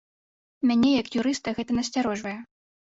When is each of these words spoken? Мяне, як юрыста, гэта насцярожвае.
Мяне, 0.71 0.95
як 1.01 1.07
юрыста, 1.21 1.47
гэта 1.61 1.71
насцярожвае. 1.83 2.37